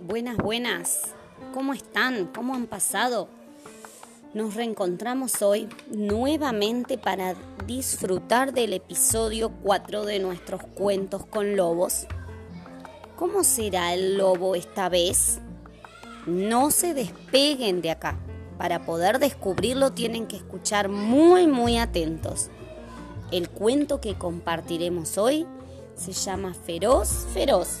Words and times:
Buenas, 0.00 0.36
buenas. 0.38 1.14
¿Cómo 1.54 1.72
están? 1.72 2.26
¿Cómo 2.34 2.54
han 2.54 2.66
pasado? 2.66 3.28
Nos 4.34 4.54
reencontramos 4.54 5.42
hoy 5.42 5.68
nuevamente 5.90 6.98
para 6.98 7.34
disfrutar 7.66 8.52
del 8.52 8.72
episodio 8.72 9.52
4 9.62 10.04
de 10.04 10.18
nuestros 10.18 10.62
cuentos 10.74 11.24
con 11.26 11.54
lobos. 11.54 12.06
¿Cómo 13.14 13.44
será 13.44 13.94
el 13.94 14.18
lobo 14.18 14.56
esta 14.56 14.88
vez? 14.88 15.38
No 16.26 16.72
se 16.72 16.94
despeguen 16.94 17.80
de 17.80 17.92
acá. 17.92 18.18
Para 18.58 18.84
poder 18.86 19.20
descubrirlo 19.20 19.92
tienen 19.92 20.26
que 20.26 20.36
escuchar 20.36 20.88
muy 20.88 21.46
muy 21.46 21.78
atentos. 21.78 22.50
El 23.32 23.48
cuento 23.48 24.00
que 24.00 24.14
compartiremos 24.14 25.18
hoy 25.18 25.46
se 25.96 26.12
llama 26.12 26.54
Feroz 26.54 27.26
Feroz. 27.34 27.80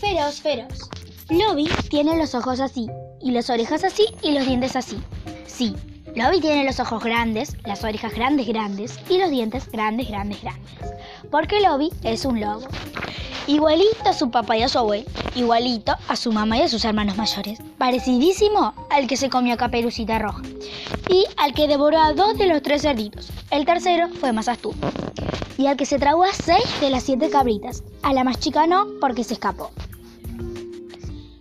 Feroz, 0.00 0.40
feroz. 0.40 0.88
Lobby 1.30 1.68
tiene 1.90 2.16
los 2.16 2.34
ojos 2.34 2.60
así, 2.60 2.86
y 3.20 3.32
las 3.32 3.50
orejas 3.50 3.84
así, 3.84 4.06
y 4.22 4.32
los 4.32 4.46
dientes 4.46 4.76
así. 4.76 4.98
Sí, 5.46 5.74
Lobby 6.14 6.40
tiene 6.40 6.64
los 6.64 6.80
ojos 6.80 7.02
grandes, 7.02 7.56
las 7.64 7.84
orejas 7.84 8.12
grandes, 8.14 8.46
grandes, 8.46 8.98
y 9.08 9.18
los 9.18 9.30
dientes 9.30 9.70
grandes, 9.70 10.08
grandes, 10.08 10.42
grandes. 10.42 10.72
Porque 11.30 11.60
Lobby 11.60 11.90
es 12.02 12.24
un 12.24 12.40
lobo. 12.40 12.66
Igualito 13.46 14.10
a 14.10 14.12
su 14.12 14.30
papá 14.30 14.56
y 14.56 14.62
a 14.62 14.68
su 14.68 14.78
abuelo, 14.78 15.06
igualito 15.34 15.94
a 16.08 16.16
su 16.16 16.32
mamá 16.32 16.58
y 16.58 16.62
a 16.62 16.68
sus 16.68 16.84
hermanos 16.84 17.16
mayores. 17.16 17.58
Parecidísimo 17.78 18.74
al 18.90 19.06
que 19.06 19.16
se 19.16 19.30
comió 19.30 19.56
caperucita 19.56 20.18
roja. 20.18 20.42
Y 21.08 21.24
al 21.36 21.54
que 21.54 21.66
devoró 21.66 21.98
a 21.98 22.12
dos 22.12 22.36
de 22.36 22.46
los 22.46 22.62
tres 22.62 22.82
cerditos. 22.82 23.30
El 23.50 23.64
tercero 23.64 24.08
fue 24.20 24.32
más 24.32 24.48
astuto. 24.48 24.90
Y 25.56 25.66
al 25.66 25.76
que 25.76 25.86
se 25.86 25.98
tragó 25.98 26.24
a 26.24 26.32
seis 26.32 26.64
de 26.80 26.90
las 26.90 27.04
siete 27.04 27.30
cabritas. 27.30 27.82
A 28.02 28.12
la 28.12 28.22
más 28.22 28.38
chica 28.38 28.66
no, 28.66 28.86
porque 29.00 29.24
se 29.24 29.34
escapó. 29.34 29.70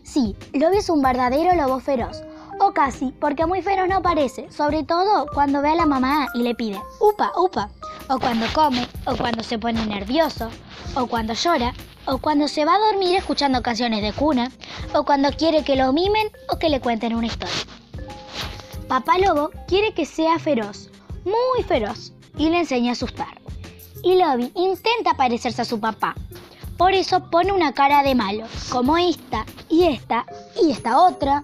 Sí, 0.03 0.35
Lobby 0.53 0.77
es 0.77 0.89
un 0.89 1.01
verdadero 1.01 1.55
lobo 1.55 1.79
feroz. 1.79 2.23
Casi, 2.73 3.11
porque 3.19 3.45
muy 3.45 3.61
feroz 3.63 3.87
no 3.87 4.01
parece, 4.03 4.51
sobre 4.51 4.83
todo 4.83 5.25
cuando 5.33 5.61
ve 5.61 5.69
a 5.69 5.75
la 5.75 5.85
mamá 5.85 6.27
y 6.35 6.43
le 6.43 6.53
pide, 6.53 6.79
upa, 6.99 7.31
upa, 7.35 7.69
o 8.07 8.19
cuando 8.19 8.45
come, 8.53 8.87
o 9.05 9.15
cuando 9.15 9.41
se 9.41 9.57
pone 9.57 9.83
nervioso, 9.85 10.49
o 10.95 11.07
cuando 11.07 11.33
llora, 11.33 11.73
o 12.05 12.19
cuando 12.19 12.47
se 12.47 12.65
va 12.65 12.75
a 12.75 12.91
dormir 12.91 13.15
escuchando 13.15 13.63
canciones 13.63 14.03
de 14.03 14.13
cuna, 14.13 14.51
o 14.93 15.03
cuando 15.03 15.31
quiere 15.31 15.63
que 15.63 15.75
lo 15.75 15.91
mimen 15.91 16.29
o 16.49 16.59
que 16.59 16.69
le 16.69 16.79
cuenten 16.79 17.15
una 17.15 17.27
historia. 17.27 17.55
Papá 18.87 19.17
Lobo 19.17 19.49
quiere 19.67 19.93
que 19.93 20.05
sea 20.05 20.37
feroz, 20.37 20.89
muy 21.25 21.63
feroz, 21.63 22.13
y 22.37 22.49
le 22.49 22.59
enseña 22.59 22.91
a 22.91 22.93
asustar. 22.93 23.41
Y 24.03 24.15
Lobby 24.15 24.51
intenta 24.55 25.15
parecerse 25.15 25.63
a 25.63 25.65
su 25.65 25.79
papá, 25.79 26.13
por 26.77 26.93
eso 26.93 27.31
pone 27.31 27.51
una 27.51 27.73
cara 27.73 28.03
de 28.03 28.13
malo, 28.13 28.45
como 28.69 28.97
esta 28.97 29.45
y 29.67 29.85
esta 29.85 30.25
y 30.61 30.71
esta 30.71 30.99
otra, 30.99 31.43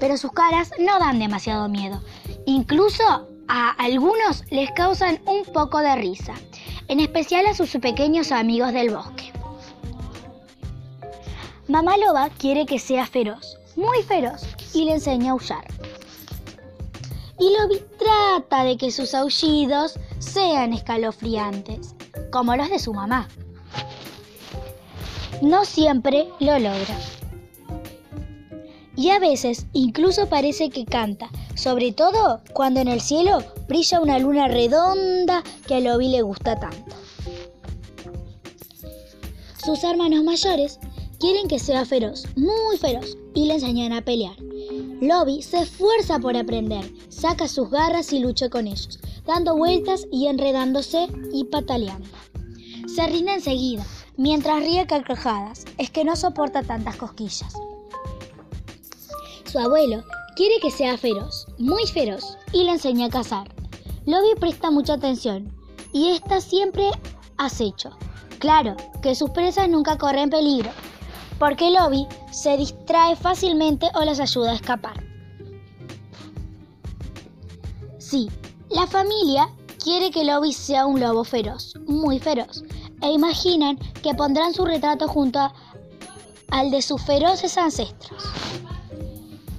pero 0.00 0.16
sus 0.16 0.32
caras 0.32 0.72
no 0.80 0.98
dan 0.98 1.20
demasiado 1.20 1.68
miedo. 1.68 2.02
Incluso 2.46 3.04
a 3.46 3.70
algunos 3.72 4.44
les 4.50 4.70
causan 4.72 5.20
un 5.26 5.44
poco 5.52 5.78
de 5.78 5.94
risa, 5.94 6.34
en 6.88 6.98
especial 6.98 7.46
a 7.46 7.54
sus 7.54 7.70
pequeños 7.72 8.32
amigos 8.32 8.72
del 8.72 8.90
bosque. 8.90 9.32
Mamá 11.68 11.96
Loba 11.98 12.30
quiere 12.30 12.66
que 12.66 12.80
sea 12.80 13.06
feroz, 13.06 13.58
muy 13.76 14.02
feroz, 14.02 14.42
y 14.74 14.86
le 14.86 14.94
enseña 14.94 15.28
a 15.28 15.32
aullar. 15.32 15.64
Y 17.38 17.56
Lobby 17.56 17.82
trata 17.98 18.64
de 18.64 18.76
que 18.76 18.90
sus 18.90 19.14
aullidos 19.14 19.98
sean 20.18 20.72
escalofriantes, 20.72 21.94
como 22.32 22.56
los 22.56 22.68
de 22.70 22.78
su 22.78 22.92
mamá. 22.92 23.28
No 25.40 25.64
siempre 25.64 26.28
lo 26.38 26.58
logra. 26.58 26.96
Y 29.00 29.08
a 29.08 29.18
veces 29.18 29.64
incluso 29.72 30.28
parece 30.28 30.68
que 30.68 30.84
canta, 30.84 31.30
sobre 31.54 31.90
todo 31.90 32.42
cuando 32.52 32.80
en 32.80 32.88
el 32.88 33.00
cielo 33.00 33.42
brilla 33.66 33.98
una 33.98 34.18
luna 34.18 34.46
redonda 34.46 35.42
que 35.66 35.76
a 35.76 35.80
Lobby 35.80 36.08
le 36.08 36.20
gusta 36.20 36.60
tanto. 36.60 36.94
Sus 39.64 39.82
hermanos 39.84 40.22
mayores 40.22 40.78
quieren 41.18 41.48
que 41.48 41.58
sea 41.58 41.86
feroz, 41.86 42.26
muy 42.36 42.76
feroz, 42.76 43.16
y 43.34 43.46
le 43.46 43.54
enseñan 43.54 43.94
a 43.94 44.02
pelear. 44.02 44.36
Lobby 45.00 45.40
se 45.40 45.60
esfuerza 45.60 46.18
por 46.18 46.36
aprender, 46.36 46.84
saca 47.08 47.48
sus 47.48 47.70
garras 47.70 48.12
y 48.12 48.18
lucha 48.18 48.50
con 48.50 48.66
ellos, 48.66 49.00
dando 49.24 49.56
vueltas 49.56 50.06
y 50.12 50.26
enredándose 50.26 51.08
y 51.32 51.44
pataleando. 51.44 52.06
Se 52.94 53.06
rinde 53.06 53.32
enseguida, 53.32 53.86
mientras 54.18 54.62
ríe 54.62 54.86
carcajadas, 54.86 55.64
es 55.78 55.88
que 55.88 56.04
no 56.04 56.16
soporta 56.16 56.62
tantas 56.62 56.96
cosquillas. 56.96 57.54
Su 59.50 59.58
abuelo 59.58 60.04
quiere 60.36 60.60
que 60.60 60.70
sea 60.70 60.96
feroz, 60.96 61.48
muy 61.58 61.84
feroz, 61.84 62.38
y 62.52 62.62
le 62.62 62.70
enseña 62.70 63.06
a 63.06 63.10
cazar. 63.10 63.52
Lobby 64.06 64.38
presta 64.38 64.70
mucha 64.70 64.92
atención 64.92 65.52
y 65.92 66.10
está 66.10 66.40
siempre 66.40 66.88
acecho. 67.36 67.90
Claro 68.38 68.76
que 69.02 69.16
sus 69.16 69.30
presas 69.30 69.68
nunca 69.68 69.98
corren 69.98 70.30
peligro, 70.30 70.70
porque 71.40 71.72
Lobby 71.72 72.06
se 72.30 72.56
distrae 72.56 73.16
fácilmente 73.16 73.88
o 73.94 74.04
las 74.04 74.20
ayuda 74.20 74.52
a 74.52 74.54
escapar. 74.54 75.02
Sí, 77.98 78.30
la 78.68 78.86
familia 78.86 79.48
quiere 79.82 80.12
que 80.12 80.22
Lobby 80.22 80.52
sea 80.52 80.86
un 80.86 81.00
lobo 81.00 81.24
feroz, 81.24 81.74
muy 81.88 82.20
feroz, 82.20 82.62
e 83.02 83.10
imaginan 83.10 83.78
que 84.00 84.14
pondrán 84.14 84.54
su 84.54 84.64
retrato 84.64 85.08
junto 85.08 85.40
al 86.52 86.70
de 86.70 86.82
sus 86.82 87.02
feroces 87.02 87.58
ancestros. 87.58 88.22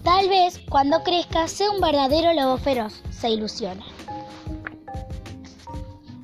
Tal 0.03 0.29
vez 0.29 0.59
cuando 0.67 1.03
crezca 1.03 1.47
sea 1.47 1.69
un 1.69 1.79
verdadero 1.79 2.34
lobo 2.34 2.57
feroz, 2.57 3.01
se 3.12 3.29
ilusiona. 3.29 3.84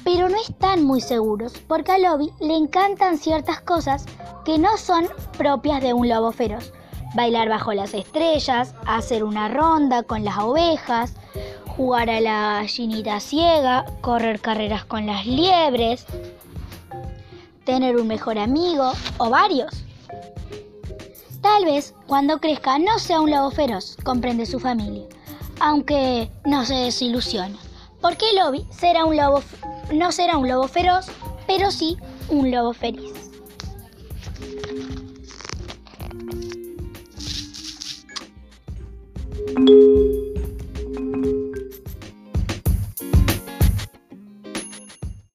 Pero 0.04 0.30
no 0.30 0.38
están 0.42 0.84
muy 0.84 1.00
seguros 1.00 1.54
porque 1.68 1.92
a 1.92 1.98
Lobby 2.00 2.32
le 2.40 2.56
encantan 2.56 3.18
ciertas 3.20 3.62
cosas 3.62 4.06
que 4.46 4.58
no 4.58 4.78
son 4.78 5.08
propias 5.38 5.82
de 5.82 5.94
un 5.94 6.10
lobo 6.10 6.32
feroz. 6.32 6.74
Bailar 7.14 7.50
bajo 7.50 7.74
las 7.74 7.94
estrellas, 7.94 8.74
hacer 8.86 9.24
una 9.24 9.48
ronda 9.48 10.04
con 10.04 10.26
las 10.26 10.40
ovejas, 10.40 11.14
jugar 11.76 12.10
a 12.10 12.20
la 12.20 12.54
gallinita 12.62 13.20
ciega, 13.20 13.86
correr 14.02 14.40
carreras 14.40 14.86
con 14.86 15.06
las 15.06 15.28
liebres, 15.28 16.06
tener 17.64 17.98
un 17.98 18.08
mejor 18.08 18.40
amigo 18.40 18.92
o 19.18 19.30
varios. 19.30 19.87
Tal 21.42 21.66
vez 21.66 21.94
cuando 22.08 22.40
crezca 22.40 22.80
no 22.80 22.98
sea 23.00 23.22
un 23.22 23.30
lobo 23.30 23.52
feroz, 23.52 23.98
comprende 24.04 24.46
su 24.46 24.60
familia, 24.60 25.06
aunque 25.60 26.30
no 26.46 26.66
se 26.66 26.76
desilusiona, 26.76 27.58
porque 28.02 28.26
Lobby 28.36 28.66
será 28.72 29.06
un 29.06 29.18
lobo, 29.18 29.44
no 29.94 30.12
será 30.12 30.38
un 30.38 30.48
lobo 30.48 30.68
feroz, 30.68 31.08
pero 31.46 31.72
sí 31.72 31.98
un 32.30 32.52
lobo 32.52 32.74
feliz. 32.74 33.17